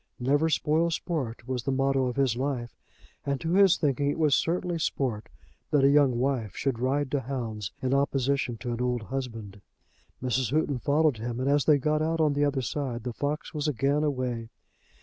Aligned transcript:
"Never 0.19 0.49
spoil 0.49 0.89
sport," 0.89 1.47
was 1.47 1.61
the 1.61 1.71
motto 1.71 2.07
of 2.07 2.15
his 2.15 2.35
life, 2.35 2.75
and 3.23 3.39
to 3.39 3.53
his 3.53 3.77
thinking 3.77 4.09
it 4.09 4.17
was 4.17 4.33
certainly 4.33 4.79
sport 4.79 5.29
that 5.69 5.83
a 5.83 5.91
young 5.91 6.17
wife 6.17 6.55
should 6.55 6.79
ride 6.79 7.11
to 7.11 7.19
hounds 7.19 7.71
in 7.83 7.93
opposition 7.93 8.57
to 8.61 8.71
an 8.73 8.81
old 8.81 9.03
husband. 9.03 9.61
Mrs. 10.19 10.49
Houghton 10.49 10.79
followed 10.79 11.17
him, 11.17 11.39
and 11.39 11.47
as 11.47 11.65
they 11.65 11.77
got 11.77 12.01
out 12.01 12.19
on 12.19 12.33
the 12.33 12.43
other 12.45 12.63
side, 12.63 13.03
the 13.03 13.13
fox 13.13 13.53
was 13.53 13.67
again 13.67 14.03
away. 14.03 14.49